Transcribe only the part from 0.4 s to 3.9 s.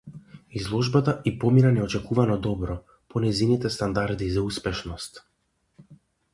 Изложбата ѝ помина неочекувано добро, по нејзините